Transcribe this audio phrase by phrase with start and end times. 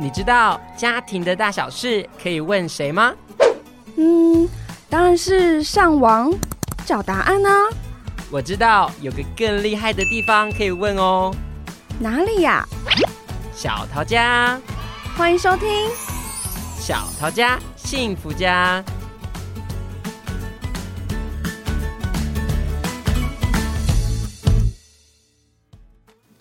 [0.00, 3.12] 你知道家庭的大小事可以问谁吗？
[3.98, 4.48] 嗯，
[4.88, 6.32] 当然是上网
[6.86, 7.68] 找答案啊。
[8.30, 11.30] 我知道有个更厉害的地方可以问哦。
[11.98, 12.66] 哪里呀？
[13.54, 14.58] 小桃家，
[15.18, 15.68] 欢迎收听
[16.78, 18.82] 小桃家幸福家。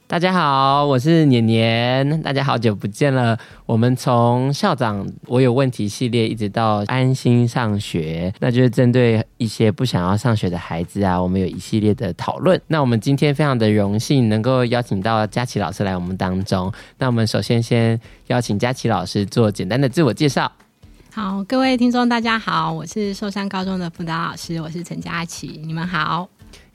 [0.10, 3.38] 大家好，我是年年，大家好久不见了。
[3.68, 12.60] 我们从校长我有问题系列一直到安心上学，那就是针对一些不想要上学的孩子啊，我们有一系列的讨论。
[12.66, 16.74] 那我们今天非常的荣幸能够邀请到佳琪老师来我们当中。
[16.98, 20.52] 那我们首先先邀请佳琪老师做简单的自我介绍。
[21.14, 26.28] 好，各位听众大家好，我是寿山高中的辅导老师，我是陈佳琪，你们好。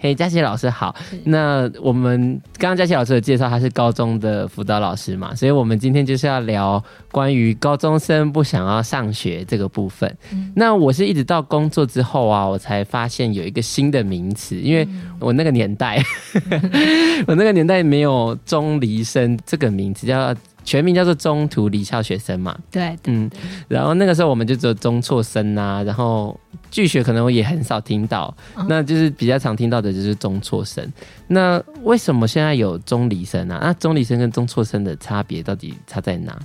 [0.05, 0.95] 嘿，佳琪老师好。
[1.25, 10.15] 那我们刚刚佳琪老师有介绍，他是高中的辅导老师嘛，所以我们今天就是要聊关于高中生不想要上学这个部分。
[10.31, 14.87] 嗯、那我是一直到工作之后啊，我才发现有一个新的名词，因为
[15.19, 16.05] 我那个年代，
[16.53, 20.37] 嗯、我那个年代没有中离生这个名词，叫。
[20.65, 22.59] 全名叫做中途离校学生嘛？
[22.71, 23.31] 对，嗯，
[23.69, 26.39] 然后那个时候我们就只有中辍生啊，然后
[26.71, 30.91] 拒学可能我也很少听到，嗯，那就是比较常听到的就是中辍生。
[31.29, 33.61] 那为什么现在有中离生啊？
[33.63, 36.39] 那中离生跟中辍生的差别到底差在哪？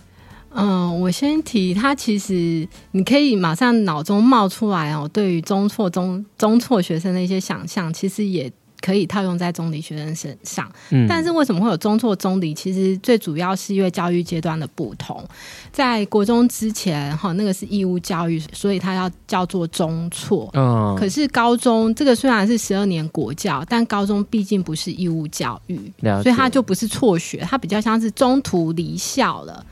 [0.51, 8.51] 嗯，我先提，他其实你可以马上脑中冒出来哦，对于中辍中中辍学生的一些想象，其实也。
[8.81, 12.53] 可以套用在中离学生身上，嗯，但是为什么会有中辍、中离？
[12.53, 15.23] 其实最主要是因为教育阶段的不同。
[15.71, 20.49] 在国中之前，哈，那个是义务教育，所以它要叫做中辍。
[20.53, 25.79] 嗯，可是高中这个虽然是十二年国教，但高中毕竟不是义务教育，
[26.23, 29.65] 所以它就不是辍学，它比较像是中途离校了。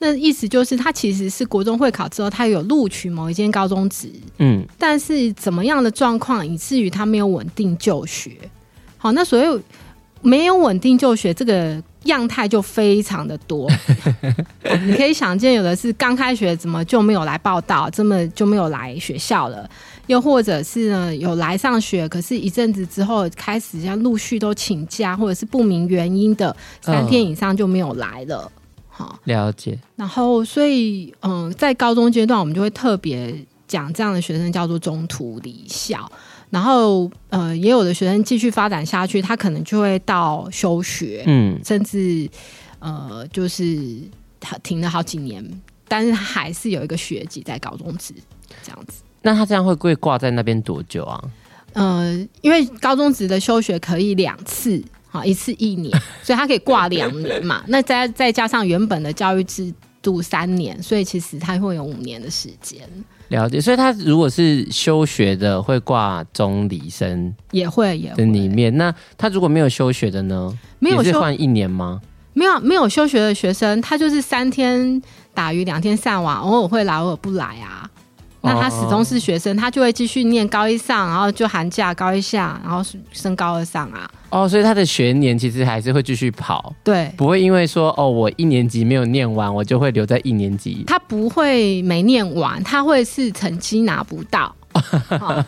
[0.00, 8.32] 那意思就是，他其实是国中会考之后，他有录取某一间高中职，嗯，但是怎么样的状况，以至于他没有稳定就学。
[9.04, 9.62] 好，那所以
[10.22, 13.70] 没有稳定就学这个样态就非常的多。
[14.86, 19.68] 你可以想见，有的是刚开学怎么就没有来报道，这么就没有来学校了；
[20.06, 28.50] 又或者是呢，有来上学，可是一阵子之后开始像陆续都请假，或者是不明原因的三天以上就没有来了。
[28.88, 29.78] 好，了解。
[29.96, 33.36] 然后，所以，嗯，在高中阶段，我们就会特别
[33.68, 36.10] 讲这样的学生叫做中途离校。
[36.54, 42.30] 然后，呃，也有的学生继续发展下去，他可能就会到休学，嗯，甚至，
[42.78, 43.76] 呃，就是
[44.38, 45.44] 他停了好几年，
[45.88, 48.14] 但是他还是有一个学籍在高中职
[48.62, 49.02] 这样子。
[49.22, 51.20] 那他这样会会挂在那边多久啊？
[51.72, 54.80] 呃，因为高中职的休学可以两次。
[55.08, 57.64] 好，一次一年， 所以他可以挂两年嘛。
[57.66, 62.80] 那再再加上原本的教育制度三年，所以其实他会有五年的时间。
[63.34, 68.76] 了解，所以他如果是休学的，会挂中离生，也会也里面。
[68.76, 70.56] 那他如果没有休学的呢？
[70.78, 72.00] 没有休换一年吗？
[72.32, 75.00] 没有没有休学的学生，他就是三天
[75.32, 77.88] 打鱼两天晒网，偶尔会来，偶尔不来啊。
[78.44, 84.08] 那他始终是学生，他就会继续念高一上，然后就寒假高一下，然后升高二上啊。
[84.28, 90.84] 哦，所以他的学年其实还是会继续跑，对，不会因为说哦，我一年级没有念完，我就会留在一年级。
[90.86, 94.54] 他不会没念完，他会是成绩拿不到，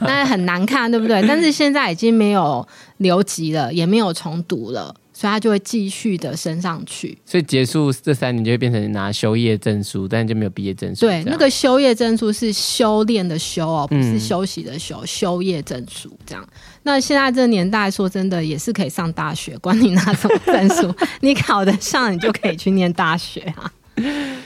[0.01, 1.23] 那、 哦、很难看，对不对？
[1.27, 2.67] 但是现在已经没有
[2.99, 4.95] 留级了，也没有重读了。
[5.19, 11.07] 所以他就会继续的升上去，所以结束这三年就会变成拿修业证书，但就没有毕业证书。
[11.07, 16.47] 对，那个修业证书是修炼的修哦，不是休息的休，嗯、修业证书这样。
[16.83, 23.73] 那现在这个年代，说真的也是可以上大学，管你拿什么证书， 你考得上，你就可以去念大学啊。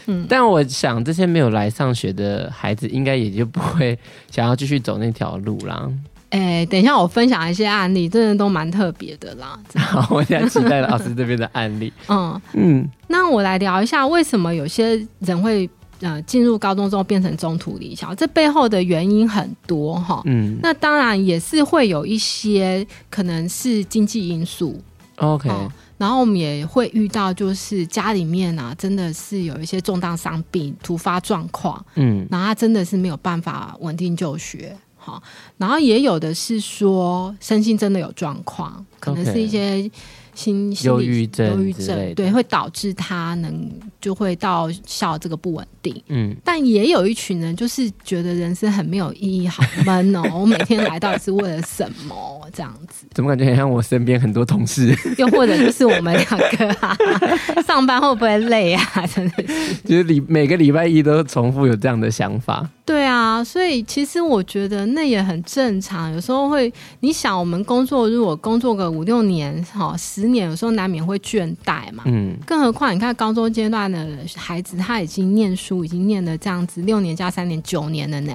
[0.07, 3.99] 嗯，但我想这些没有来上学的孩子，应该也就不会
[4.31, 5.91] 想要继续走那条路啦。
[6.31, 9.59] 哎、欸，等一下，我分享一些案例，真的都蛮特别的啦。
[9.77, 11.93] 好，我现在期待老师这边的案例。
[12.09, 15.69] 嗯嗯，那我来聊一下，为什么有些人会
[16.01, 18.15] 呃进入高中之后变成中途离校？
[18.15, 20.23] 这背后的原因很多哈。
[20.27, 24.81] 嗯，那当然也是会有一些可能是经济因素。
[25.17, 25.51] OK，
[25.99, 31.85] 然后我们也会遇到，就是家里面啊，真的是有一些重大伤病、突发状况。
[31.97, 34.75] 嗯，然后他真的是没有办法稳定就学。
[35.03, 35.23] 好，
[35.57, 39.91] 然后也有的是说身心真的有状况，可能是一些
[40.35, 46.03] 心忧郁症、忧郁症，对，会导致他能就会到校这个不稳定。
[46.09, 50.23] 嗯，但也有一群人就是觉得人生很没有意义，好闷哦！
[50.41, 52.49] 我每天来到底是为了什么？
[52.53, 54.97] 这样子，怎么感觉很像我身边很多同事？
[55.19, 56.97] 又或者就是我们两个啊，
[57.67, 58.83] 上班会不会累啊？
[59.15, 62.69] 真的是，就是礼每个礼拜一都重复有这样的想法。
[62.85, 66.13] 对啊，所以其实我觉得那也很正常。
[66.13, 72.05] 有时候会，你想我们工作，如果工作个五六年、哈十年，有时候难免会倦怠嘛。
[72.07, 72.37] 嗯。
[72.47, 78.33] 更何况你看高中阶段的孩子，他已经念书，已经念了这样子六年加三年九年了呢。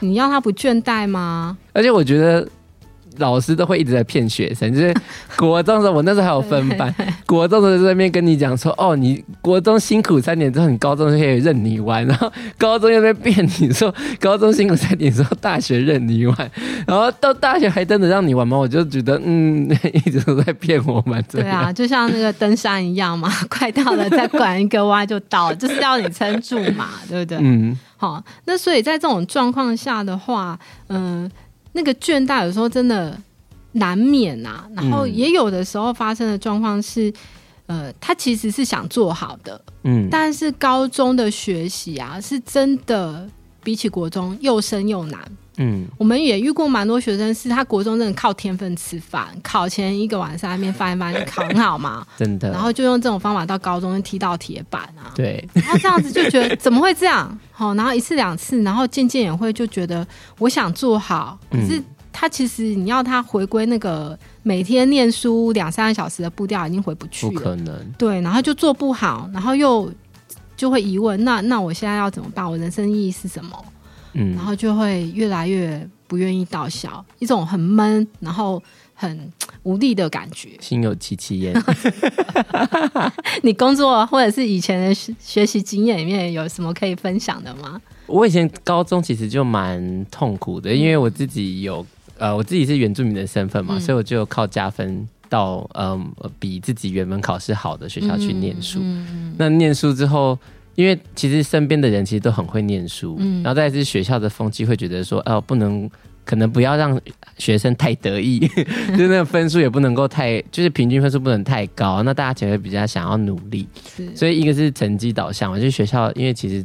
[0.00, 1.58] 你要他不倦怠吗？
[1.72, 2.48] 而且我觉得。
[3.18, 4.94] 老师都会一直在骗学生，就是
[5.36, 6.92] 国中的时候，我那时候还有分班，
[7.26, 16.50] 国中的时候在那边跟你讲说，哦，你国中辛苦三年之后，你高中就可以任你玩，然后高中又在骗你说，高中辛苦三年之后，大学任你玩，
[16.86, 18.56] 然后到大学还真的让你玩吗？
[18.56, 21.22] 我就觉得，嗯，一直都在骗我们。
[21.30, 27.38] 对啊， 就像那个登山一样嘛，快到了再拐一个弯就到了，就是要你撑住嘛，对不对？
[27.40, 31.30] 嗯，好，那所以在这种状况下的话，嗯、呃。
[31.72, 33.16] 那个倦怠有时候真的
[33.72, 37.10] 难免呐、啊，然后也有的时候发生的状况是，
[37.66, 43.28] 嗯、呃，他其实是想做好的，嗯，但是高中的学习啊，是真的
[43.62, 45.20] 比起国中又深又难，
[45.58, 57.38] 嗯，我们也遇过蛮多学生是他国中真的靠天分吃饭，考前一个晚上在那边翻一翻就考很好嘛， 真的，然后就用这种方法到高中踢到铁板啊，对，然后这样子就觉得怎么会这样？
[57.52, 60.06] 好，然后一次两次，然后渐渐也会就觉得
[60.38, 61.82] 我想做好，可是
[62.12, 67.92] 他其实你要他回归那个每天念书两三个小时的步调，已经回不去了，不可能。
[67.98, 69.92] 对，然后就做不好，然后又
[70.56, 72.48] 就会疑问，那那我现在要怎么办？
[72.48, 73.64] 我人生意义是什么？
[74.12, 78.62] 嗯，然后就会越来越不愿意到校，一种很闷，然后。
[79.00, 79.32] 很
[79.62, 81.54] 无力的感觉，心有戚戚焉。
[83.44, 87.80] 你工作或者是以前的学习经验里面有什么可以分享的吗？
[88.06, 91.86] 我以前高中其实就蛮痛苦的，因为我自己有
[92.18, 98.80] 呃，我自己是原住民的身份嘛，嗯、所以我就靠加分到嗯、呃、比自己原本考试好的学校去念书。
[98.82, 100.36] 嗯嗯、那念书之后，
[100.78, 105.90] 因为其实身边的人其实都很会念书，嗯、然后再是学校的风气会觉得说，哦、呃，不能。
[106.28, 107.00] 可能不要让
[107.38, 108.38] 学生太得意，
[108.92, 112.02] 就是那个分数也不能够太，就是平均分数不能太高。
[112.02, 113.66] 那大家就会比较想要努力，
[114.14, 116.62] 所以一个是成绩导向嘛，就是学校因为其实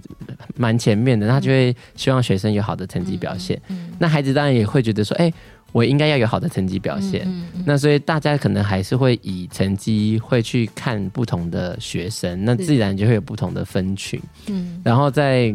[0.58, 3.58] 蛮前面的，他就会希望学生有好的成绩表现。
[3.70, 5.34] 嗯嗯、那孩子当然也会觉得说，哎、欸，
[5.74, 7.24] 我应该要有好的成绩表现。
[7.26, 14.18] 嗯嗯、那所以大家可能还是会以成绩会去看不同的学生，那自然就会有不同的分群。
[14.48, 15.54] 嗯，然后在。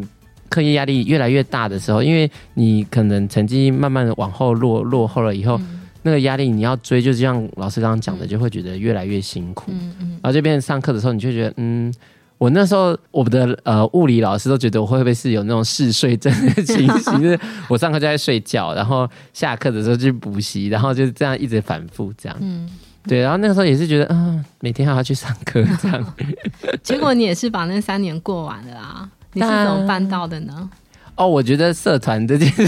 [0.51, 9.69] 课业压力越来越大的时候，因为你可能成绩慢慢的往后落落后了以后，嗯、那个压力你要追，就像老师刚刚讲的，嗯、就会觉得越来越辛苦。
[9.71, 11.93] 嗯嗯、然后这边上课的时候，你就觉得，嗯，
[12.39, 22.37] 我那时候我们的呃物理老师都觉得我会不会是有那种嗜睡症的情形，就是我上课就在睡觉，然后下课的时候就去补习，然后就这样一直反复这样。
[22.39, 22.67] 嗯，
[23.05, 26.13] 对，然后那个时候也是觉得，嗯、呃，每天还要去上课这样。
[26.81, 29.09] 结果你也是把那三年过完了啊。
[29.33, 30.69] 你是怎么办到的呢？
[31.19, 32.65] 哦，我觉得社团这件事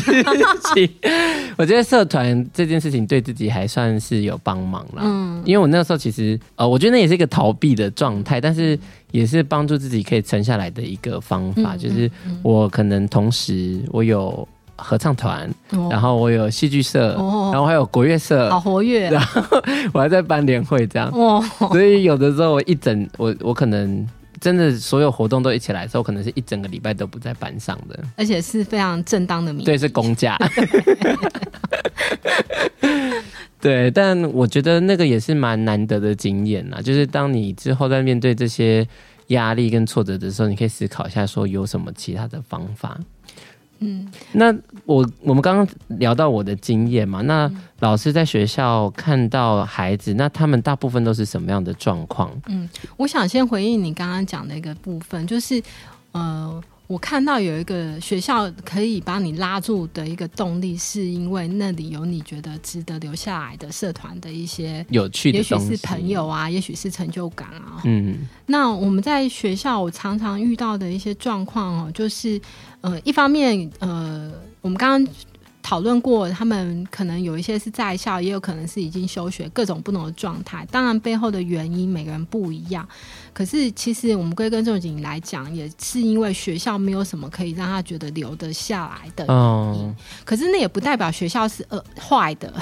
[0.76, 0.90] 情，
[1.58, 5.04] 我觉得社团这件事情对自己还算是有帮忙啦。
[5.04, 8.78] 嗯，因为我那时候其实呃，我觉得那也是一个逃避的状态，但是
[9.12, 11.76] 也是帮助自己可以撑下来的一个方法。
[11.76, 12.12] 嗯、就是
[12.44, 14.46] 我可能同时我有
[14.76, 19.12] 合唱团，哦、然后我有戏剧社，哦、然后还有国乐社，好活跃、啊。
[19.12, 19.42] 然后
[19.94, 24.06] 我还在办联会这样，哦、所以有的时候我一整我我可能。
[24.42, 29.64] 真的，所有活动都一起来的时候，可能是一整个礼拜都不在班上的，而且是非常正当的名。
[29.64, 30.36] 对，是公假。
[33.62, 36.82] 对，但我觉得那个也是蛮难得的经验呐。
[36.82, 38.88] 就是当你之后在面对这些
[39.28, 43.00] 压力跟挫折的时候，你可以思考一下，说有什么其他的方法。
[43.82, 44.52] 嗯，那
[44.86, 45.68] 我我们刚刚
[46.00, 52.32] 聊到我的经验嘛，那老师在学校看到孩子，那他们大部分都是什么样的状况？
[52.48, 55.62] 嗯，我想先回应你刚刚讲的一个部分，就是
[56.14, 56.64] 呃。
[56.92, 67.82] 我看到有一个学校可以把你拉住的一个动力，是因为那里有你觉得值得留下来的社团的一些有趣的，也许是朋友啊，也许是成就感啊。
[67.86, 72.40] 嗯，那我们在学校，我常常遇到的一些状况哦，就是
[72.82, 74.30] 呃，一方面呃，
[74.60, 75.14] 我们刚刚
[75.62, 80.68] 讨论过，他们可能有一些是在校，也有可能是已经休学，各种不同的状态。
[80.72, 82.88] 当然背后的原因每个人不一样。
[83.34, 89.86] 可是其实我们归根究底来讲，也是因为学校没有什么可以让他觉得留得下来的原因。
[89.86, 89.96] Oh.
[90.26, 92.54] 可是那也不代表学校是呃 坏的，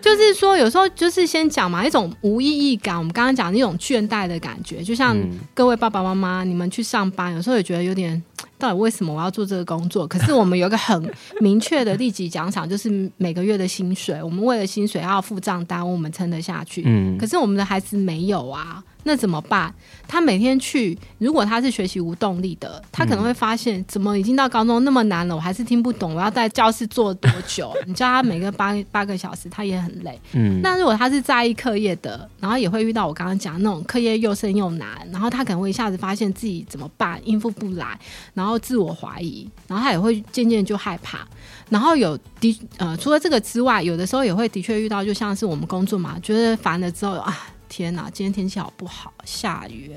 [0.00, 2.96] 就是说有时候就是先讲嘛，一种无意义感。
[2.96, 5.16] 我们刚刚讲那种倦怠的感觉，就像
[5.52, 8.22] 各位爸爸妈妈，你们去上班，有时候也觉得有点。
[8.62, 10.06] 到底为什么我要做这个工作？
[10.06, 14.22] 可是我们有一个很明确的立即奖赏，就是每个月的薪水。
[14.22, 16.84] 我们为了薪水要付账单，我们撑得下去。
[16.86, 18.80] 嗯，可是我们的孩子没有啊。
[19.04, 19.72] 那怎么办？
[20.06, 26.14] 他每天去，如果他是学习无动力的，他可能会发现，怎么已经到高中那么难了，我还是听不懂。
[26.14, 27.72] 我要在教室坐多久？
[27.86, 30.20] 你叫他每个八八个小时，他也很累。
[30.32, 37.98] 嗯，那如果他是在意课业的，然后也会遇到我刚刚讲那种课业又深又难，然后他可能会一下子发现自己怎么办，应付不来，
[38.34, 41.26] 然后自我怀疑，然后他也会渐渐就害怕。
[41.70, 47.34] 然后有的呃，除了这个之外，有的时候也会的确遇到，就像是我们工作嘛，觉得烦了之后啊。
[47.72, 49.10] 天哪，今天天气好不好？
[49.24, 49.90] 下雨，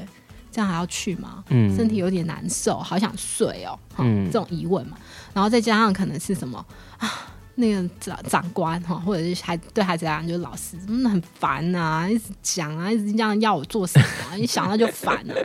[0.49, 1.43] 这样还要去吗？
[1.49, 3.77] 嗯，身体有点难受，好想睡哦。
[3.97, 4.95] 嗯，这种疑问嘛，
[5.33, 6.65] 然后再加上可能是什么
[6.97, 7.11] 啊？
[7.55, 15.35] 那个长长官哈，或者是孩对孩子来讲就是老师，真的很烦啊，一直讲啊，一直这样要我做什么， 一想到就烦了。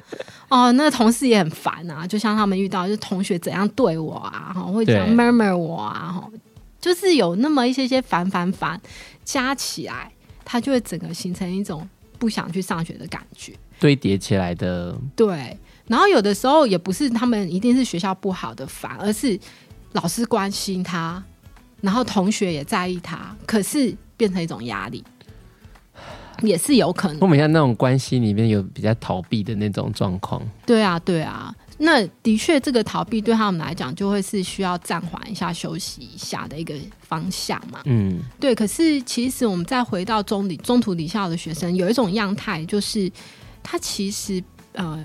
[0.49, 6.31] 哦，那个同事也很烦啊，就像他们遇到就是同学怎样对我啊，哈，会这样 murmur 我啊，哈，
[6.81, 8.81] 就是有那么一些些烦烦烦
[9.25, 10.13] 加起来，
[10.45, 11.89] 它就会整个形成一种。
[12.21, 15.59] 不想去上学的感觉堆叠起来的，对。
[15.87, 19.37] 然后有的时候也不是他们一定是学校不好的烦，而是
[19.93, 21.21] 老师关心他，
[21.81, 25.03] 然后同学也在意他，可是变成一种压力，
[26.43, 27.19] 也是有可能。
[27.21, 31.55] 我们像那种关系里面有比较逃避的那种状况，对啊，对啊。
[31.79, 37.81] 那的确，这个逃避对他们来讲，就会是需要暂缓一下、休息一下的一个方向嘛。
[37.87, 38.55] 嗯，对。
[38.55, 43.11] 可是，其实我们再回到中里中途离校的学生，有一种样态，就是
[43.63, 44.43] 他其实
[44.73, 45.05] 呃。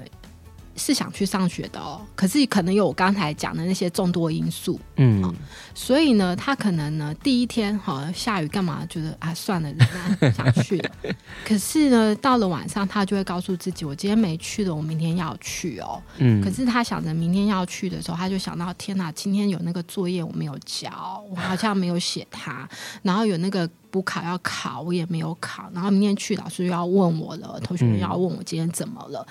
[0.75, 5.33] 是想去上学的哦，可是可能有我刚才讲的那些众多因素，嗯、哦，
[5.73, 9.71] 所以呢，他可能呢第一天哈、哦、下雨干嘛，觉得啊算了，
[10.19, 10.91] 不想去了。
[11.45, 16.01] 可是呢，到了晚上，他就会告诉自己，我今天没去的，我明天要去哦。
[16.17, 22.67] 嗯，可是他想着明天要去的时候，他就想到天哪，今天有那个作业我没有交，我好像没有写它，
[23.01, 29.25] 然后有那个补考要考，我也没有考，然后明天去，老师又要问我了，同学们要问我今天怎么了。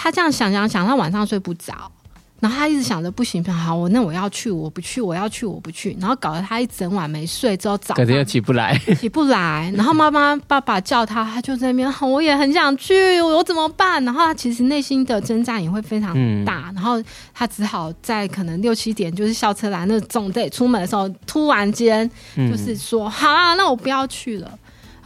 [0.00, 1.90] 他这样想想想，他晚上睡不着，
[2.38, 14.02] 然后他一直想着不行，好，我那我要去，我不去，我要去，我不去，然后搞得他一整晚没睡，之后早上又起不来，起不来，然后妈妈爸爸叫他，他就在那边，我也很想去，我怎么办？
[14.04, 16.14] 然后他其实内心的挣扎也会非常
[16.44, 17.02] 大，嗯、然后
[17.34, 24.56] 他只好在可能六七点就是校车来那总得出门的时候，突然间就是说，嗯、好啊，那我不要去了。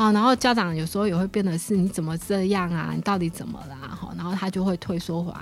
[0.02, 2.90] 啊，然后家长有时候也会变得是，你怎么这样啊？
[2.94, 3.88] 你到底怎么啦？
[3.88, 5.40] 哈，然后他就会退缩回来，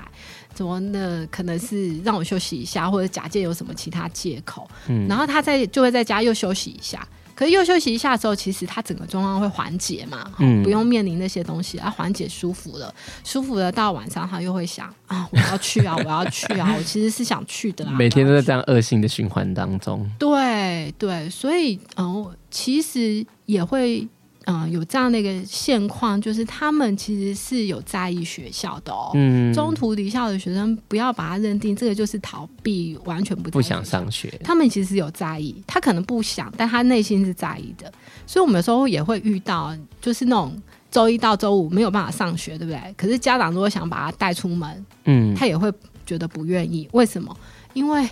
[0.52, 1.26] 怎么呢？
[1.31, 4.69] 可能是让我休息一下，或者假借有什么其他借口。
[4.88, 20.07] 嗯，然后他在就会在家又休息一下，可是又休息一下之后，其实他整个状况会缓解嘛，嗯，不用面临那些东西，啊，缓解舒服了，舒服了，到晚上他又会想啊，我要去啊，我要去啊，我其实是想去的啊， 每天都在这样恶性的循环当中。
[20.19, 24.07] 对对，所以哦，其实也会。
[24.47, 29.11] 嗯，有这样的一个现况，就是他们其实是有在意学校的哦。
[29.15, 34.41] 嗯，中途离校的学生，不要把他认定这个就是逃避，完全不不想上学。
[34.43, 37.93] 他们其实有在意，他可能不想，但他内心是在意的。
[38.27, 42.95] 所以，我们有时候也会遇到，就是那种周一到周五没有办法上学，对不对？
[42.97, 45.71] 可是家长如果想把他带出门，嗯，他也会
[46.07, 46.89] 觉得不愿意。
[46.93, 47.37] 为什么？
[47.75, 48.09] 因为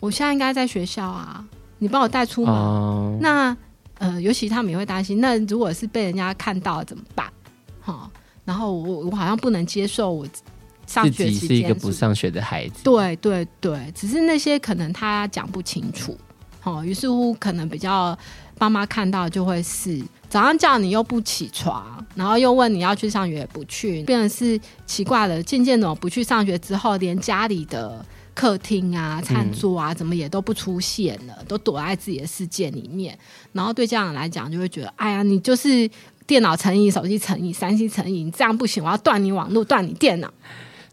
[0.00, 1.44] 我现在应该在学校啊，
[1.78, 3.56] 你把我带出门，哦、那。
[3.98, 7.26] 呃，尤其他们也会担心，那如果是被人家看到怎么办？
[7.80, 8.10] 哈，
[8.44, 10.26] 然后我我好像不能接受我
[10.86, 12.84] 上学期间是一个不上学的孩子。
[12.84, 16.16] 对对对，只是那些可能他讲不清楚，
[16.60, 18.16] 哈，于是乎可能比较
[18.56, 25.42] 爸妈看到就会是早上叫你又不起床，然后又问你要去上学不去，变成是奇怪了。
[25.42, 28.04] 渐渐的不去上学之后，连家里的。
[28.38, 33.18] 客厅啊，餐桌啊，怎么也都不出现了，嗯、都躲在自己的世界里面。
[33.52, 35.90] 然后对家长来讲，就会觉得，哎呀，你就是
[36.24, 40.32] 电脑成瘾、手机成瘾、三星成瘾，你这样不行，我要断你网络、断你电脑。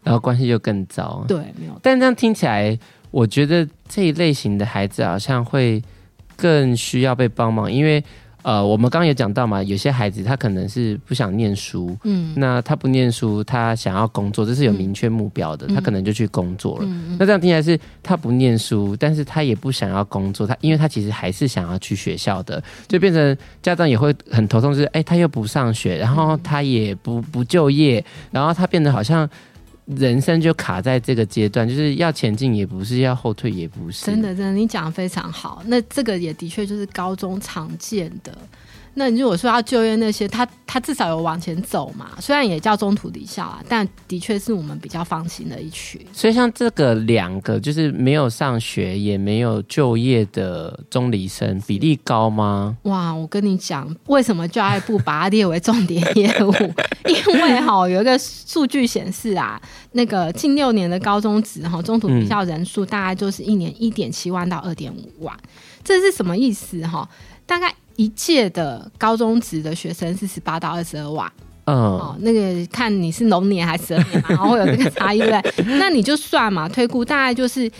[0.02, 1.24] 然后关系就更糟。
[1.28, 1.80] 对，没有。
[1.80, 2.76] 但这样听起来，
[3.12, 5.80] 我觉得这一类型的孩子好像会
[6.34, 8.02] 更需要被帮忙，因为
[8.46, 16.84] 呃，我们刚刚也讲到嘛，有些孩子他可能是不想念书，嗯，那他不念书，他想要工作，这是有明确目标的，嗯、他可能就去工作了。
[16.86, 29.28] 嗯、那这样听起来是他不念书，但是他也不想要工作，他因为他其实还是想要去学校的，就变成家长也会很头痛，就是哎，他又不上学，然后他也不不就业，然后他变得好像。
[29.86, 34.04] 人生就卡在这个阶段，就是要前进也不是，要后退也不是。
[34.06, 35.62] 真的，真的，你讲的非常好。
[35.66, 38.36] 那这个也的确就是高中常见的。
[38.98, 46.00] 那如果说要就业那些，他他至少有往前走嘛，虽然也叫中途离校啊，但的确是我们比较放心的一群。
[46.14, 52.74] 所以像这个两个就是没有上学也没有就业的中离生比例高吗？
[52.84, 56.52] 哇，我跟你讲，为什么教育部把它列为重点业务？
[57.04, 59.60] 因为哈有一个数据显示啊，
[59.92, 65.36] 那个近六年的高中职哈中途离校人数大概就是一年一点七万到二点五万，
[65.84, 67.06] 这是什么意思哈？
[67.44, 67.74] 大概。
[67.96, 71.30] 一届的高中职的学生是十八到二十二万，
[71.64, 75.42] 嗯，哦，那个看你是龙年还是蛇年嘛，然后会有这个差异，对？
[75.78, 77.70] 那你就算嘛，推估大概就是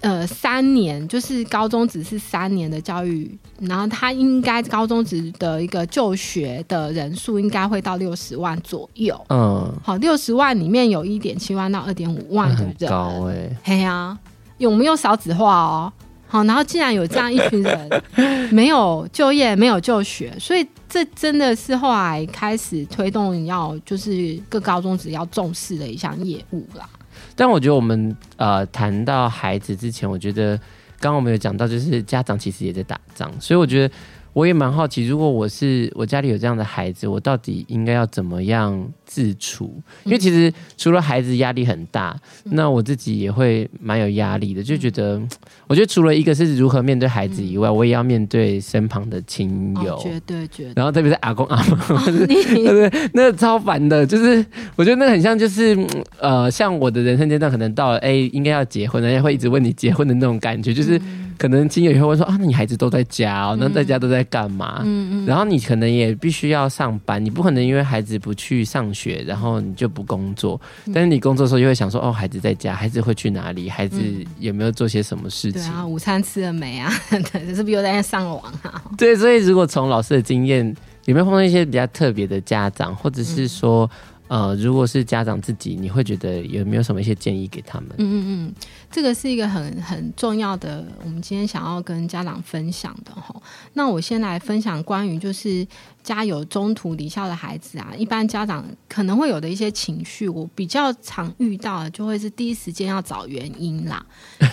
[0.00, 14.18] 呃三年，就是高中只是三年的教育，然后他应该高中职的一个就学的人数应该会到六十万左右，嗯，好，六十万里面有一点七万到二点五万的人，高哎，嘿呀，
[14.58, 15.92] 有没有少子化哦？
[16.26, 18.02] 好，然后既然有这样一群人
[18.50, 26.88] 没有就业、没有就学，所以这真的是后来开始推动要就是各高中只要重视的一项业务啦。
[27.36, 30.56] 但我觉得我们呃谈到孩子之前，我觉得
[30.98, 33.94] 刚刚我们有讲到，就是家长其实也在打仗，所以我觉得。
[34.34, 39.80] 我也蛮好奇，如果我是我家里有这样的孩子，我到底应该要怎么样自处？
[40.02, 45.22] 因为其实除了孩子压力很大，那我自己也会蛮有压力的，就觉得
[45.68, 50.72] 我觉得除了一个是如何面对孩子以外，我也要面对身旁的亲友，绝对绝对。
[50.74, 53.10] 然后特别是阿公阿嬷， 对不对？
[53.14, 55.78] 那个超烦的，就是我觉得那个很像，就是
[56.18, 61.00] 呃，像我的人生阶段可能到了，哎，应该要结婚了，人家会一直问你结婚的那种感觉，就是。
[61.38, 64.82] 可能亲友也会问说啊，那你孩子都在家哦，那在家都在干嘛？
[64.84, 70.60] 嗯嗯，然后你可能也必须要上班，你不可能因为孩子不去上学，然后你就不工作。
[70.92, 73.68] 但是你工作的时候又会想说，哦，孩子在家，孩子会去哪里？
[73.68, 73.98] 孩子
[74.38, 75.60] 有没有做些什么事情？
[75.60, 76.92] 对啊，午餐吃了没啊？
[77.32, 78.82] 对，是不是又在上网啊？
[78.98, 80.64] 对，所以如果从老师的经验，
[81.06, 83.90] 有没有碰到一些比较特别的家长，或者是说？
[84.28, 87.90] 呃，如果是家长自己，你会觉得有没有什么一些建议给他们？
[87.98, 88.54] 嗯嗯嗯，
[88.90, 93.34] 这个是一个很很重要的，我们今天想要跟家长分享的哈。
[93.74, 95.66] 那我先来分享关于就是
[96.02, 104.04] 家有中途离校的孩子啊，一般家长可能会有的一些情绪，我比较常遇到的就会是第一时间要找原因啦，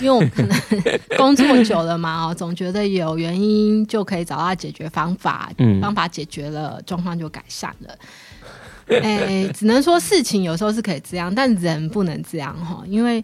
[0.02, 0.62] 因为我们可能
[1.18, 7.98] 工作久了嘛，哦，总觉得有原因就可以找到解决方法，嗯，方法解决了，状况就改善了。
[9.02, 12.84] 哎、欸，只能说事情有时候是可以这样，但人不能这样哈。
[12.88, 13.24] 因为，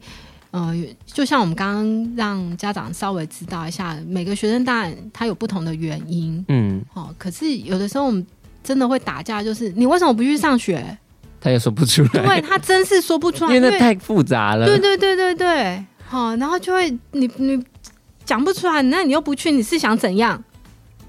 [0.51, 0.73] 呃，
[1.06, 8.25] 就像我们刚刚让家长稍微知道一下，每个学生当然他有不同的原因，嗯，哦，可是有的时候我们
[8.63, 10.97] 真的会打架，就是你为什么不去上学？
[11.39, 14.65] 他也说不出来，因为他真是说不出来，因为那太复杂了。
[14.65, 17.63] 对对对对对，好，然后就会你你
[18.25, 20.43] 讲不出来，那你又不去，你是想怎样？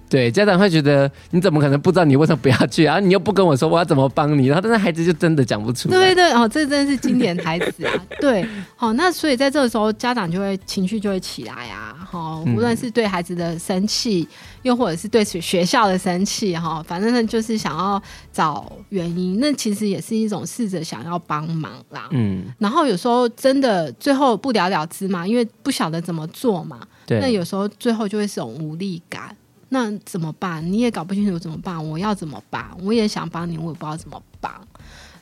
[0.09, 2.99] 对，家长会觉得你怎么可能不知道你为什么不要去啊？
[2.99, 5.95] 你又不跟我说我要怎么帮你，然后但是孩子就真的讲不出来。
[5.95, 7.93] 对对哦，这真的是经典台词啊！
[8.21, 11.95] 对，好，那所以在这个时候，家长就会情绪就会起来啊！
[12.11, 14.27] 哈，无论是对孩子的生气，
[14.63, 19.39] 又或者是对学校的生气，哈，反正呢就是想要找原因。
[19.41, 22.09] 那其实也是一种试着想要帮忙啦。
[22.13, 26.81] 嗯，然后有时候真的最后不了了之嘛，因为不晓得怎么做嘛。
[27.05, 29.37] 对，那有时候最后就会是种无力感。
[29.71, 30.65] 那怎么办？
[30.73, 31.85] 你也搞不清楚怎么办？
[31.89, 32.67] 我要怎么办？
[32.83, 34.53] 我也想帮你，我也不知道怎么帮。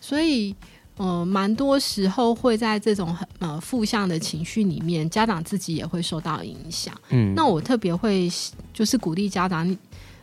[0.00, 0.54] 所以，
[0.96, 6.94] 呃，蛮多时候会在这种很呃负向的情绪里面，家长自己也会受到影响。
[7.08, 8.30] 嗯，那我特别会
[8.72, 9.76] 就是鼓励家长，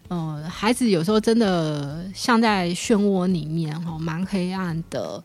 [0.08, 5.22] 呃，孩子有时候真的像在漩涡里面哈，蛮黑暗的。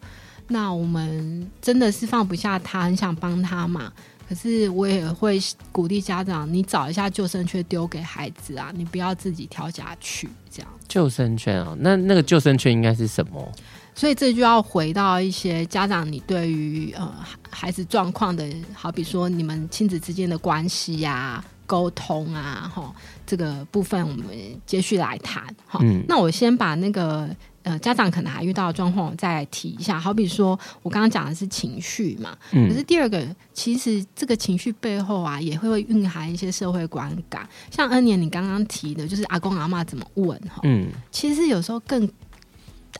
[0.48, 3.92] 那我们真的是放不下他，很想帮他嘛。
[4.28, 5.40] 可是我也会
[5.72, 10.28] 鼓励家长，你找一下救生圈丢给孩子啊，你不要自己跳下去。
[10.50, 13.50] 这样救生圈啊，那那个救生圈应该是什么？
[13.94, 17.12] 所以这就要回到一些家长，你对于呃
[17.50, 22.94] 孩子状况的，好比说你们亲子之间的关系呀、啊，沟通啊，哈，
[23.26, 24.26] 这个部分我们
[24.66, 25.42] 接续来谈。
[25.66, 27.28] 哈、嗯，那我先把那个
[27.68, 30.00] 呃家长可能还遇到的状况，我再提一下。
[30.00, 37.46] 好比说我刚刚讲的是情绪嘛，嗯，可是第二个，其实这个情绪背后啊，也会会蕴含一些社会观感。
[37.70, 42.08] 像恩年你刚刚提的，就是阿公阿妈怎么问哈，嗯，其实有时候更。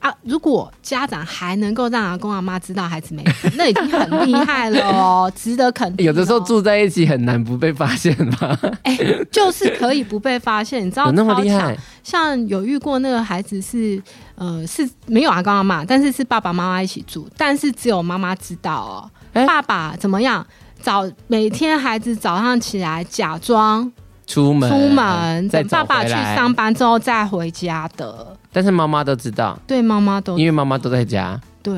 [0.00, 0.14] 啊！
[0.22, 6.08] 如果家长还能够让阿公阿妈知道孩子没事，那已经很厉害了哦， 值得肯定哦。
[6.08, 8.56] 有的时候住在一起很难不被发现吧？
[8.84, 11.06] 哎、欸，就是可以不被发现，你知道？
[11.06, 11.76] 有那么厉害？
[12.08, 14.02] 像有遇过那个孩子是
[14.34, 19.10] 呃是没有阿公阿妈，但是是爸爸妈妈一起住，但是只有妈妈知道哦。
[19.34, 20.44] 欸、爸爸怎么样？
[20.80, 23.92] 早每天孩子早上起来假装
[24.26, 28.34] 出门，出门等爸爸去上班之后再回家的。
[28.50, 31.74] 但是妈妈都知道，对，妈妈都，因为妈妈都在家，对。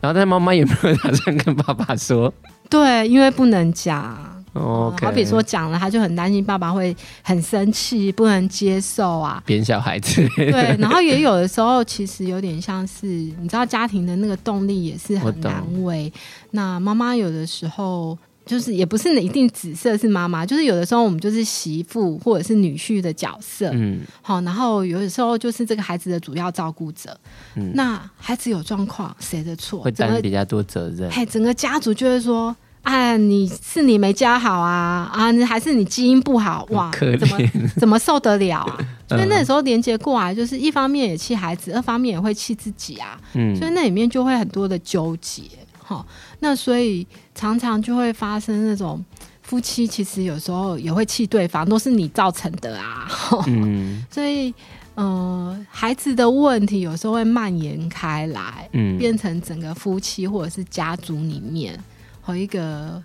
[0.00, 2.32] 然后，但是妈妈也没有打算跟爸爸说，
[2.70, 4.35] 对，因为不能讲。
[4.58, 10.26] 好比说讲了，他就很担心爸爸会很生气，不能接受啊，扁小孩子。
[10.36, 16.12] 对，然后也有的时候，其实有点像是，你知道，家庭的那个动力也是很难为。
[16.50, 18.16] 那妈妈有的时候。
[18.46, 27.18] 就是也不是一定紫色是妈妈，就是有的时候我们就是媳妇或者是女婿的角色，嗯，好，然后有的时候就是这个孩子的主要照顾者，
[27.56, 29.80] 嗯，那孩子有状况，谁的错？
[29.82, 32.54] 会担比较多责任，嘿，整个家族就会说，
[32.86, 37.38] 哎，你是你没教好啊，啊，还是你基因不好，哇，可，怎么
[37.80, 38.78] 怎么受得了啊？
[39.08, 45.42] 所以那时候连接过来，就是一方面也气孩子，二方面也会气自己啊，嗯，所以那里面就会很多的纠结。
[45.82, 46.06] 哈，
[46.38, 49.04] 那所以常常就会发生那种
[49.42, 53.08] 夫妻其实有时候也会气对方，都是你造成的啊。
[53.48, 54.54] 嗯， 所以
[54.94, 61.78] 呃，孩子的问题有时候会蔓延开来，嗯，变成整个夫妻或者是家族里面
[62.26, 63.00] 和一个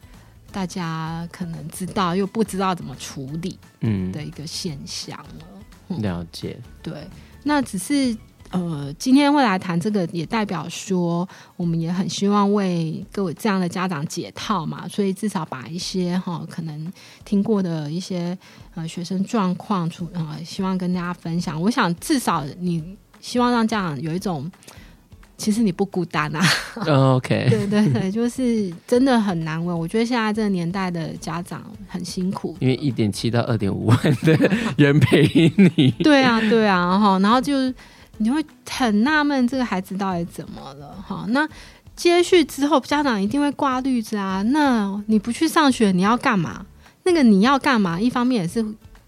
[0.52, 5.46] 大家可能知道又不知道怎么处理，嗯的一个现象了。
[5.90, 7.08] 嗯，了解，对，
[7.44, 8.18] 那只是。
[8.54, 16.92] 呃，今天会来谈这个，也代表说我们也很希望为各位这样的家长解套嘛，所以至少把一些哈可能
[17.24, 18.38] 听过的一些
[18.76, 21.62] 呃学生状况出呃，希望跟大家分享。
[21.62, 24.52] 我想至少你希望让家长有一种，
[25.42, 26.42] 其实你不孤单啊。
[26.86, 29.74] Oh, OK，对对对，就是真的很难为。
[29.74, 35.24] 我觉得现在这个年代的家长很辛苦，因为一点七到二点五万的人陪
[35.58, 35.90] 你。
[36.04, 37.54] 对啊，对啊，哈，然后就。
[38.18, 41.26] 你会很纳闷这个孩子到底怎么了哈？
[41.30, 41.48] 那
[41.96, 44.44] 接续之后，家长一定会挂绿子啊。
[44.44, 46.64] 那你不去上学，你要干嘛？
[47.02, 48.00] 那个你要干嘛？
[48.00, 48.64] 一方面也是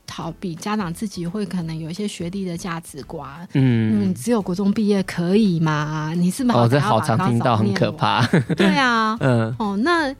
[0.05, 3.27] 逃避家长自己会可能有一些学历的价值观。
[3.53, 6.13] 嗯，你只有国中毕业可以吗？
[6.15, 6.65] 你是不是好？
[6.65, 8.25] 哦，这好常听到，很可怕。
[8.55, 10.13] 对啊， 嗯，哦，那。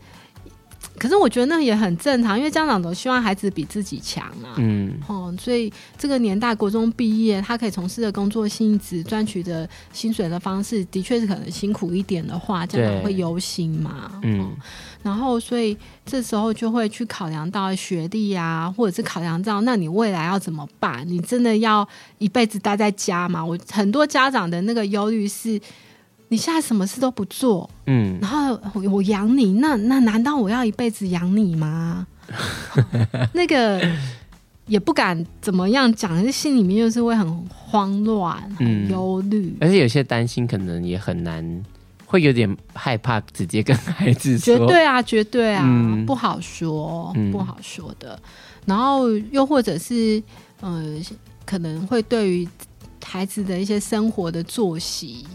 [0.98, 4.56] 可是我觉得那也很正常，因为家长都希望孩子比自己强啊。
[4.58, 14.12] 嗯，哦，所以这个年代国中毕业，他可以从事的工作性质、赚取的薪水的方式，的确是可能辛苦一点的话，家长会忧心嘛。
[14.22, 14.50] 嗯、哦，
[15.02, 15.76] 然后所以
[16.06, 21.04] 这时候就会去考量到学历啊，或者是考量到那你未来要怎么办？
[21.08, 21.88] 你真的要
[22.20, 23.44] 一辈子待在家吗？
[23.44, 25.60] 我很多家长的那个忧虑是。
[26.34, 28.60] 你现在什么事都不做，嗯，然后
[28.92, 32.08] 我养你，那那难道我要一辈子养你吗？
[33.36, 33.80] 那个
[34.66, 41.64] 也不敢怎么样讲，心里面就是会很慌乱、很忧虑，而且有些担心，可能也很难，
[42.08, 44.58] 会有点害怕，直接跟孩子说。
[44.58, 48.16] 绝对啊，绝对啊，嗯、不好说，不好说的。
[48.16, 48.22] 嗯、
[48.66, 50.24] 然后又或者是，
[50.62, 51.00] 呃，
[51.46, 52.50] 可能会对于
[53.06, 55.28] 孩子的一些生活的作息。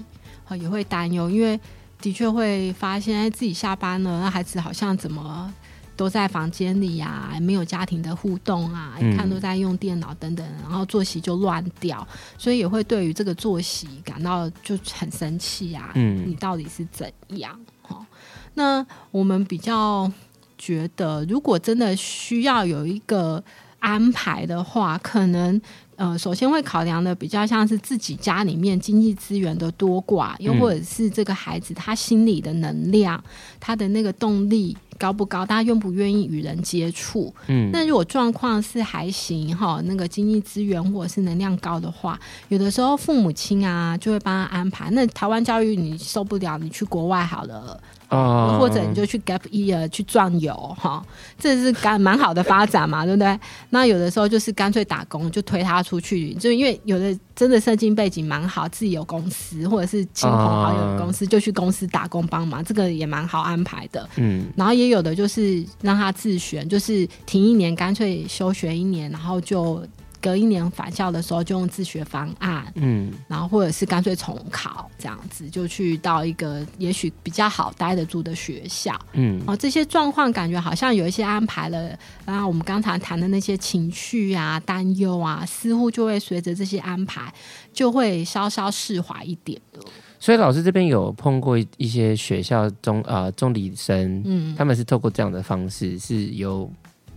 [0.57, 1.59] 也会担忧，因为
[2.01, 5.53] 的确会发现，哎，自己下班了，那孩子好像怎么
[5.97, 12.07] 都在房间里呀、啊，没有家庭的互动啊，一看都在用电脑等等，然后作息就乱掉，
[12.37, 15.91] 所以也会对于这个作息感到就很生气啊。
[15.95, 17.59] 嗯，你到底是怎样？
[17.83, 18.07] 哈，
[18.55, 20.11] 那我们比较
[20.57, 23.43] 觉得，如果真的需要有一个
[23.81, 25.61] 安排的话，可能。
[25.99, 33.21] 呃，首先会考量的比较像是自己家里面经济资源的多寡，又或者是这个孩子他心理的能量，
[33.59, 37.35] 他的那个动力高不高，他愿不愿意与人接触。
[37.49, 42.17] 嗯，那如果状况是还行哈，那个经济资源或者是能量高的话，
[42.49, 44.89] 有的时候父母亲啊就会帮他安排。
[44.93, 47.83] 那台湾教育你受不了，你去国外好了。
[48.09, 51.05] 哦，或者你就去 gap year 去转游哈，
[51.39, 53.39] 这是干蛮好的发展嘛，对不对？
[53.71, 64.09] 那有的时候就是干脆打工，就推他出去，就因为有的真的社经背景蛮好，自己有公司或者是亲朋好友有公司，就去公司打工帮忙，这个也蛮好安排的。
[64.17, 69.83] 嗯，然后也有的就是让他自选，就是停一年，干脆休学一年，然后就。
[70.21, 87.33] 隔一年返校的时候，就用自学方案，嗯，然后或者是干脆重考这样子，就去到一个也许比较好待得住的学校，嗯，哦，这些状况感觉好像有一些安排了，然后我们刚才谈的那些情绪啊、担忧啊，似乎就会随着这些安排，
[87.73, 89.81] 就会稍稍释怀一点的。
[90.19, 96.69] 所以老师这边有碰过一些学校中呃中理生，嗯，他们是透过这样的方式是有。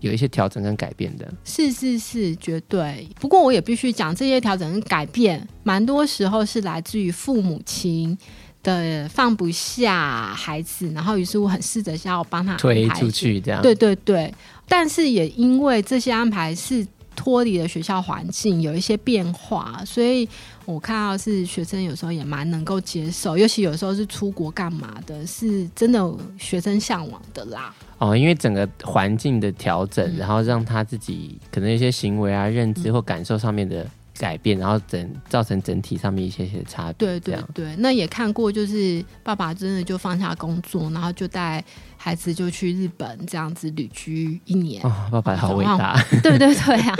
[0.02, 3.08] 有一些调整跟改变的，是是是，绝对。
[3.20, 8.18] 不过我也必须讲，这些调整跟改变，蛮多时候是来自于父母亲
[8.64, 13.62] 的放不下孩子，然后于是我很试着想要帮他推出去，这样。
[13.62, 14.34] 对对对，
[14.68, 20.28] 但是也因为这些安排是脱离了学校环境，有一些变化，所以
[20.66, 26.02] 我看到是学生有时候也蛮能够接受，尤其有时候是出国干嘛的，是真的
[26.38, 27.74] 学生向往的啦。
[27.98, 33.86] 哦，因为整个环境的调整，嗯，然后让他自己可能一些行为啊、认知或感受上面的
[34.18, 36.94] 改变，嗯，然后整造成整体上面一些些差别。
[36.94, 41.64] 对对对，那也看过，就是爸爸真的就放下工作，然后就带
[41.98, 44.82] 孩子就去日本这样子旅居一年。
[44.84, 46.02] 哦，爸爸好伟大。
[46.24, 46.98] 对对对啊，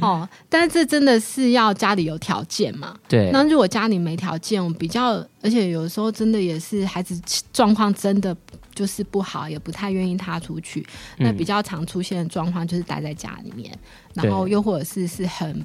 [0.00, 2.96] 哦，但是这真的是要家里有条件嘛？
[3.08, 3.30] 对。
[3.32, 7.20] 那如果家里没条件，我比较，而且有时候真的也是孩子
[7.52, 8.36] 状况真的。
[8.74, 10.84] 就是不好，也不太愿意踏出去。
[11.18, 13.70] 那比较常出现的状况就是待在家里面，
[14.14, 15.62] 嗯、然后又或者是是很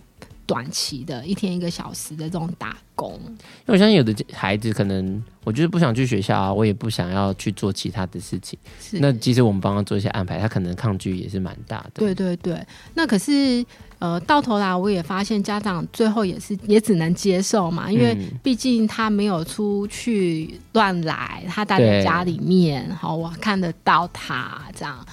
[0.47, 3.13] 短期的，一天一个小时的这种打工。
[3.21, 8.57] 因为我相信有的孩子可能，我就是不想去学校啊，我也不想要去做其他的事情。
[8.93, 11.91] 那其实我们帮他做一些安排，他可能抗拒也是蛮大的。
[11.95, 13.63] 对对对，那可是。
[13.99, 25.03] 呃，到头来我也发现家长最后也是也只能接受嘛，因为毕竟他没有出去乱来，他待在家里面，好，我看得到他这样，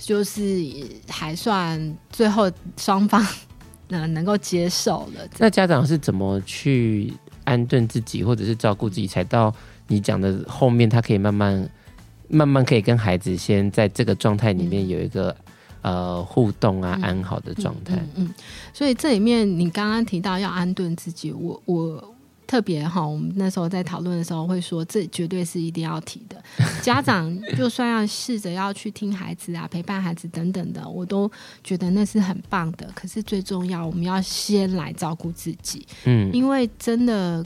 [0.00, 0.66] 就是
[1.06, 3.22] 还算最后双方
[3.92, 5.28] 能能够接受了。
[5.38, 7.12] 那家长是怎么去
[7.44, 9.54] 安顿自己，或者是照顾自己，才到
[9.86, 11.70] 你讲的后面，他可以慢慢
[12.28, 15.30] 慢慢可以跟孩子先在这个状态里面有一个。
[15.30, 15.36] 嗯
[15.82, 17.96] 呃，互动啊，嗯、安好的状态。
[18.14, 18.34] 嗯，嗯，
[18.72, 22.11] 所以这里面你刚刚提到要安顿自己，我我
[22.52, 26.36] 特别哈，我们那时候在讨论的时候会说，这绝对是一定要提的。
[26.82, 31.30] 家长就算要试着要去听孩子啊，陪伴孩子等等的，我都
[31.64, 32.86] 觉得那是很棒的。
[32.94, 35.86] 可是最重要，我们要先来照顾自己。
[36.04, 37.42] 嗯，因为真的。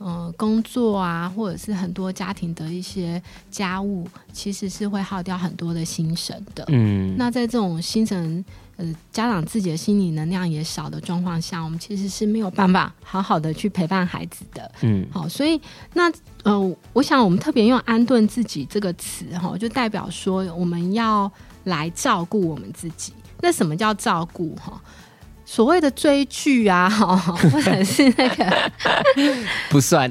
[0.00, 6.64] 呃，工作啊，或者是很多家庭的一些家务，其实是会耗掉很多的心神的。
[6.68, 8.42] 嗯，那在这种心神，
[8.78, 14.72] 呃，家长自己的心理能量也少的状况下，我们其实是没有办法好好的去陪伴孩子的。
[14.80, 15.60] 嗯，好，所以
[15.92, 16.10] 那
[16.44, 21.30] 呃，我想我们特别用“安顿自己”这个词，哈，就代表说我们要
[21.64, 23.12] 来照顾我们自己。
[23.42, 24.54] 那什么叫照顾？
[24.56, 24.80] 哈？
[25.52, 26.88] 所谓的追剧啊，
[27.52, 28.70] 或者是那个
[29.68, 30.08] 不算，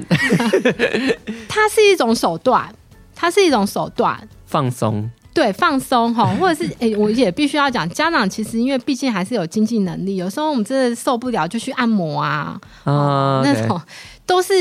[1.48, 2.68] 它是一种手段，
[3.16, 13.80] 它是一种手段，放松，对，放松哈，或者是哎、欸，我也必须要讲，家长其实因为毕竟还是有经济能力，有时候我们真的受不了就去按摩啊，啊，那种。
[14.30, 14.52] 都是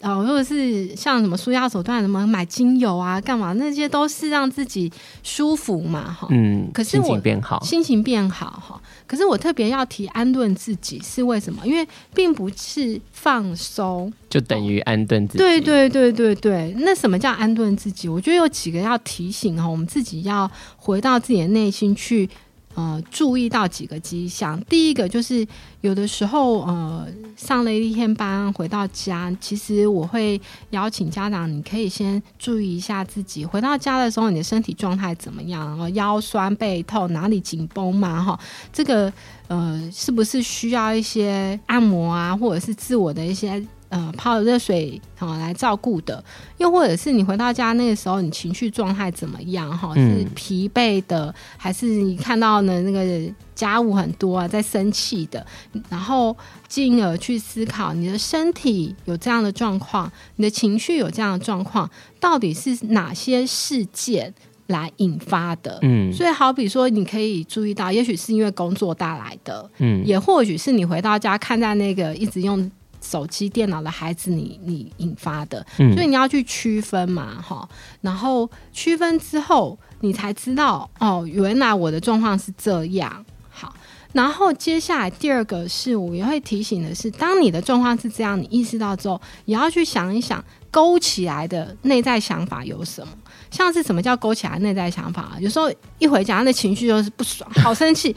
[0.00, 3.54] 呃，如果是像什么舒压手段，什么买精油啊，干嘛？
[3.54, 6.28] 那些都是让自己舒服嘛，哈。
[6.30, 6.70] 嗯。
[6.74, 8.78] 可是我心情变好，心情变好哈。
[9.06, 11.66] 可是我特别要提安顿自己是为什么？
[11.66, 15.38] 因为并不是放松就等于安顿自己。
[15.38, 16.74] 对对对对对。
[16.80, 18.06] 那什么叫安顿自己？
[18.06, 22.28] 我觉得有几个要提醒哈，我们自己要回到自己的内心去。
[22.74, 24.60] 呃，注意到几个迹象。
[24.68, 25.46] 第一个就是
[25.80, 27.06] 有的时候，呃，
[27.36, 33.44] 上了一天班回到家，其实我会邀请家长，你可以先注意一下自己。
[33.44, 35.66] 回到家的时候，你的身体状态怎么样？
[35.68, 38.22] 然后腰酸背痛，哪里紧绷吗？
[38.22, 38.38] 哈，
[38.72, 39.12] 这个
[39.48, 43.64] 呃，是不是需要一些按摩啊，或者是自我的一些？
[43.94, 46.22] 呃，泡热水好来照顾的，
[46.58, 49.70] 又或者是你回到家那个时候，你情绪状态怎么样？
[49.78, 55.46] 哈，是疲惫的，还是你看到呢那个家务很多啊，在生气的？
[55.88, 64.34] 然后进而去思考，你的身体有这样的状况，你的情绪有这样的状况，到底是哪些事件
[64.66, 65.78] 来引发的？
[65.82, 72.68] 嗯，所以好比说，你可以注意到，也许是因为工作带来的，嗯，也或许是你回到家看在那个一直用。
[73.04, 77.68] 手机、电脑的孩子你，你你引发的，所以你要去区分嘛，哈，
[78.00, 83.24] 然后区分之后，你才知道哦，原来我的状况是这样。
[83.50, 83.72] 好，
[84.12, 93.12] 然后接下来第二个是我也会提醒的是，当你的状况是这样，你意识到之后，也要去想一想勾起来的内在想法有什么。
[93.50, 95.22] 像是什么叫勾起来内在想法？
[95.22, 98.16] 啊有时候一回家，那情绪就是不爽，好生气。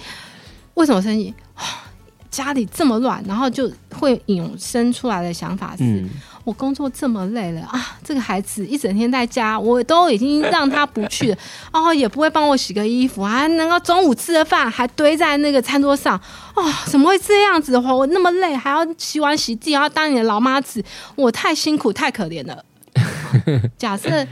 [0.73, 1.33] 为什么生气？
[2.37, 6.07] 家里这么乱，然后就会引申出来的想法是：嗯、
[6.43, 11.37] 我工作这么累了啊，这个孩子一整天在家，我都已经让他不去了，
[11.73, 16.15] 哦，也不会帮我洗个衣服，还能够中午吃的饭还堆在那个餐桌上，
[16.53, 17.91] 哦，怎么会这样子的话？
[17.91, 20.83] 我那么累，还要洗碗洗地，还要当你的老妈子，
[21.15, 22.63] 我太辛苦太可怜了。
[23.79, 24.27] 假设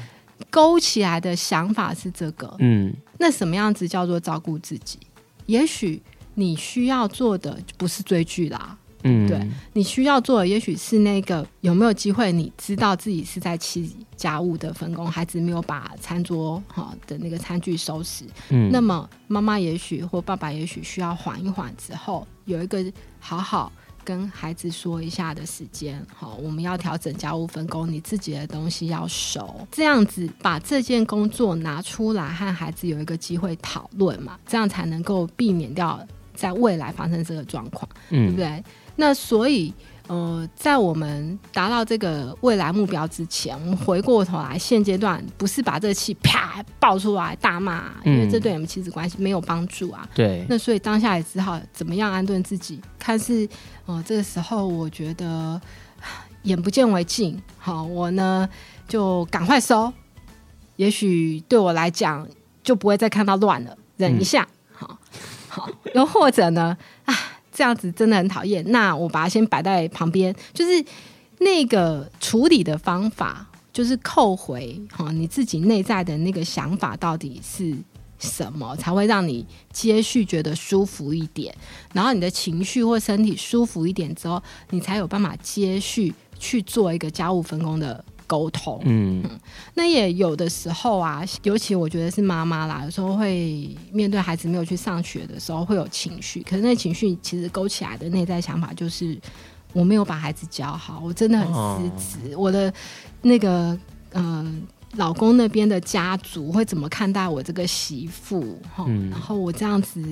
[0.52, 5.00] 勾起来的想法是这个，嗯，那什么样子叫做照顾自己？
[5.48, 6.00] 也许。
[6.36, 9.40] 你需要做的不是追剧啦，嗯，对，
[9.74, 22.84] 你需要做的也许是那个有没有机会，你知道自己是在弃家务的分工，孩子没有把餐桌哈的那个餐具收拾，嗯，那么妈妈也许或爸爸也许需要缓一缓之后，有一个
[23.20, 23.72] 好好
[24.04, 36.00] 跟孩子说一下的时间，好，我们要调整家务分工，你自己的东西要熟，这样子把这件工作拿出来和孩子有一个机会讨论嘛，这样才能够避免掉。
[36.36, 38.64] 在未来发生这个状况，嗯，对不对？
[38.98, 39.74] 那所以，
[40.08, 50.08] 呃，在我们达到这个未来目标之前，我们回过头来，现阶段不是把这个气啪爆出来大骂，因为这对我们亲子关系没有帮助啊。
[50.14, 50.46] 对。
[50.48, 53.46] 那所以当下也只好怎么样安顿自己，看是，
[53.86, 55.60] 呃，这个时候我觉得
[56.44, 58.48] 眼不见为净，好，我呢
[58.88, 59.92] 就赶快收，
[60.78, 62.26] 也许对我来讲
[62.64, 64.48] 就不会再看到乱了，忍一下。
[64.50, 64.55] 嗯
[65.96, 66.78] 又或者呢？
[67.06, 67.14] 啊，
[67.52, 68.64] 这样子真的很讨厌。
[68.72, 70.84] 那我把它先摆在旁边，就是
[71.40, 77.76] 那个处理的方法，就是扣回哈你自己内在的那个想法到底是
[78.18, 81.54] 什么，才会让你接续觉得舒服一点。
[81.94, 88.04] 然后你的情绪或身体舒服一点之后，你才有办法接续去做一个家务分工的。
[88.28, 89.24] 沟通，嗯，
[89.74, 99.18] 那也有的时候啊，尤其我觉得是妈妈啦，有时候会面对孩子没有去上学的时候会有情绪，可是那情绪其实勾起来的内在想法就是
[99.74, 102.74] 我没有把孩子教好，我真的很失职，哦、我的
[103.22, 103.78] 那个
[104.14, 104.54] 嗯、呃，
[104.98, 108.58] 老公那边的家族会怎么看待我这个媳妇？
[108.76, 110.04] 哈、嗯，然后我这样子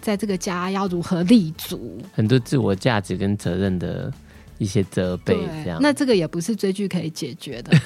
[0.00, 1.98] 在这个家要如何立足？
[2.12, 4.12] 很多自我价值跟责任的。
[4.58, 7.76] 一些责备，这样，那这个也不是追剧可以解决的。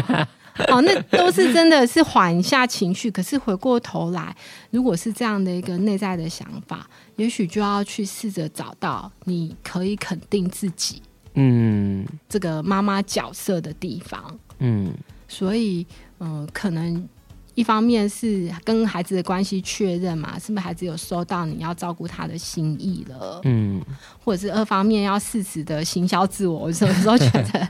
[0.68, 3.10] 哦，那都是真的是缓一下情绪。
[3.10, 4.34] 可是回过头来，
[4.70, 11.02] 如果是这样的一个内在的想法，也许就要去试着找到你可以肯定自己，
[11.34, 14.92] 嗯，这个妈妈角色的地方，嗯，
[15.26, 15.86] 所以，
[16.18, 17.08] 嗯、呃，可能。
[17.54, 23.40] 一方面是跟孩子的关系确认嘛，是不是孩子有收到你要照顾他的心意了？
[23.44, 23.80] 嗯，
[24.24, 26.60] 或者是二方面要适时的行销自我。
[26.60, 27.68] 我有时候觉得，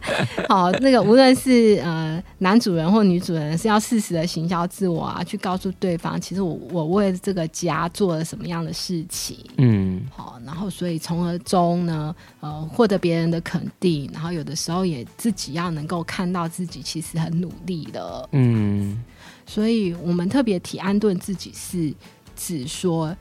[0.49, 9.39] 好， 那个无论是呃男主人或女主人，是要适时的行销自我啊，去告诉对方，其实我我为这个家做了什么样的事情。
[9.57, 18.29] 嗯，好，然后所以从而中呢，呃，获得别人的肯定，然后有的时候也自己要能够看到自己其实很努力的。
[18.33, 19.03] 嗯。
[19.47, 21.95] 所以我们特别提安顿自己，是
[22.35, 23.17] 指说，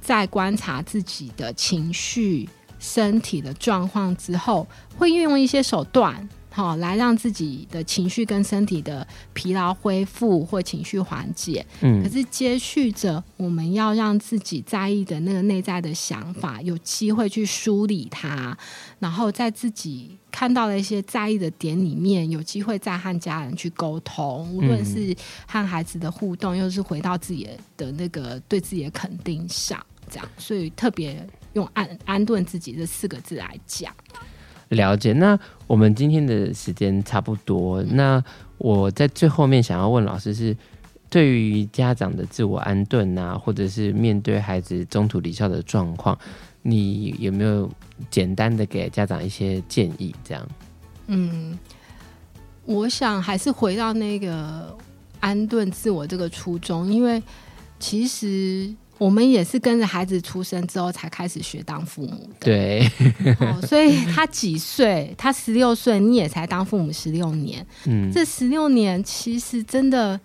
[0.00, 2.48] 在观察自己的情绪、
[2.78, 6.28] 身体的状况之后，会运用一些手段。
[6.56, 11.62] 好，来让自己的情绪跟身体的疲劳恢复或情绪缓解。
[11.82, 18.56] 嗯，可是接续着，我们要让自己在意的那个内在的想法有机会去梳理它，
[18.98, 25.14] 然后在自己看到了一些在意的点里面，有机会再和家人去沟通，无论是
[25.46, 29.78] 和孩子的互动，又是回到自己的那个对自己的肯定上，
[30.10, 30.26] 这样。
[30.38, 33.94] 所以特别用安安顿自己这四个字来讲。
[34.68, 37.82] 了解，那我们今天的时间差不多。
[37.84, 38.22] 那
[38.58, 40.56] 我在最后面想要问老师是，
[41.08, 46.18] 对于家长的自我安顿啊，或者是面对孩子中途离校的状况，
[46.62, 47.70] 你有没有
[48.10, 50.14] 简单的给家长一些建议？
[50.24, 50.48] 这样，
[51.06, 51.58] 嗯，
[52.64, 54.76] 我想还是回到那个
[55.20, 57.22] 安顿自我这个初衷，因为
[57.78, 58.74] 其实。
[58.98, 62.90] 我们也是跟着孩子出生之后才开始学当父母的，对，
[63.40, 65.14] 哦，所以他几岁？
[65.18, 67.66] 他十六岁，你也才当父母十六年。
[67.84, 70.18] 嗯，这十六年其实真的，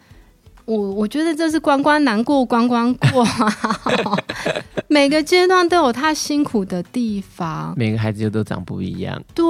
[0.63, 4.17] 我我觉得这是关关难过关关过啊。
[4.87, 9.21] 每个阶段都有他辛苦的地方，每个孩子又都长不一样。
[9.35, 9.45] 对，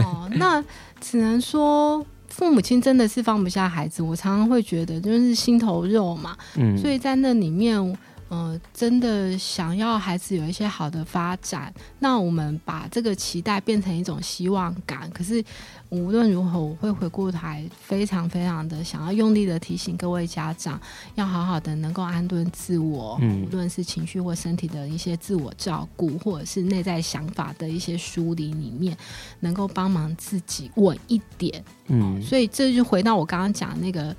[0.00, 0.64] 哦，那
[1.02, 4.02] 只能说父母亲真的是放不下孩子。
[4.02, 6.34] 我常常会觉得，就是心头肉嘛。
[6.56, 7.94] 嗯，所以在那里面。
[8.28, 15.08] 呃，真的想要孩子有一些好的发展，那我们把这个期待变成一种希望感。
[15.10, 15.44] 可是
[15.90, 20.80] 无论如何，我会回过头来，非常非常的想要用力的提醒各位家长，
[21.14, 28.96] 要好好的能够安顿自我，嗯，无论是情绪或身体的一些自我照顾，或者是内在想法的一些梳理里面，
[29.40, 31.62] 能够帮忙自己稳一点。
[31.86, 34.16] 嗯，所以这就回到我刚刚讲的那个。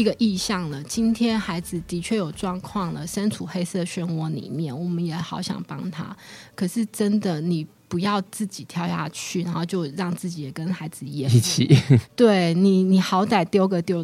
[0.00, 6.16] 一个意向了，今天孩子的确有状况了，身处黑色漩涡里面，我们也好想帮他。
[6.54, 11.76] 可是真的，你不要自己跳下去，然后就让自己也跟孩子一起。
[12.16, 14.02] 对你，你好歹丢个丢，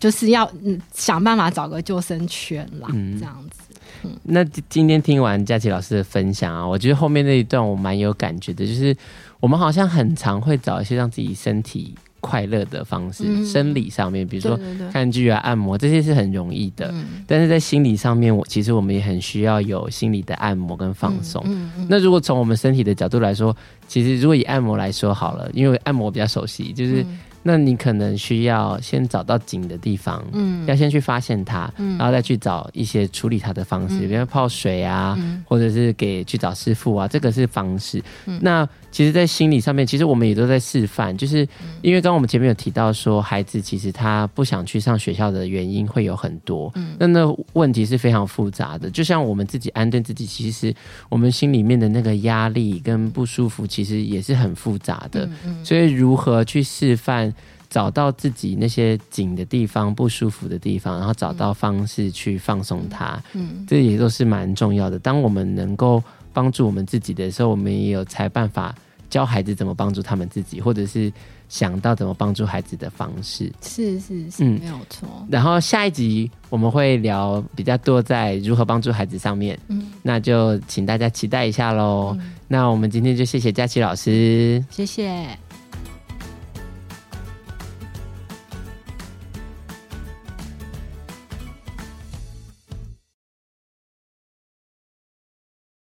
[0.00, 0.50] 就是要
[0.94, 3.60] 想办法找个救生圈啦，嗯、这样子。
[4.04, 8.96] 嗯、那今天听完佳琪老师的分享啊，我觉得后面那一段我蛮有感觉的，就是
[9.40, 11.94] 我们好像很常会找一些让自己身体。
[12.24, 14.58] 快乐的方式，嗯、生理上面，比如说
[14.90, 16.90] 看剧啊、按摩，这些是很容易的。
[16.94, 21.44] 嗯、但是在心理上面，我其实我们也很需要有心理的按摩跟放松。
[21.86, 23.54] 那如果从我们身体的角度来说，
[23.86, 27.02] 其实如果以按摩来说好了，因为按摩比较熟悉，就是。
[27.02, 27.18] 嗯。
[27.46, 38.02] 那你可能需要先找到紧的地方，嗯，要先去发现它，嗯，然后再去找一些处理它的方式，嗯、比如泡水啊，嗯、或者是给去找师傅啊，这个是方式。
[38.24, 41.38] 嗯、那其实，在心理上面，其实我们也都在示范，就是
[41.82, 48.88] 因为刚刚我们前面有提到说，孩子其实他不想去上学校的原因会有很多，嗯，那那问题是非常复杂的。
[48.88, 50.72] 就像我们自己安顿自己，其实
[51.08, 55.28] 我们心里面的那个压力跟不舒服，其实也是很复杂的。
[55.64, 57.34] 所以如何去示范？
[57.70, 63.20] 找到自己那些紧的地方、不舒服的地方，然后找到方式去放松它。
[63.32, 64.96] 嗯，这也都是蛮重要的。
[64.96, 66.00] 当我们能够
[66.32, 68.72] 帮助我们自己的时候，我们也有才办法
[69.14, 71.12] 教孩子怎么帮助他们自己，或者是
[71.48, 73.52] 想到怎么帮助孩子的方式。
[73.62, 75.08] 是是是，嗯，没有错。
[75.30, 79.56] 然后下一集我们会聊比较多在如何帮助孩子上面。
[79.68, 82.16] 嗯，那就请大家期待一下喽。
[82.18, 85.38] 嗯，那我们今天就谢谢佳琪老师，谢谢。